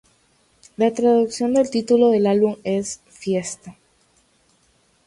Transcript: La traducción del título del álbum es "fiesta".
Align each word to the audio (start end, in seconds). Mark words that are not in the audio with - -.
La 0.77 0.91
traducción 0.91 1.53
del 1.53 1.69
título 1.69 2.09
del 2.09 2.25
álbum 2.25 2.55
es 2.63 3.01
"fiesta". 3.07 3.75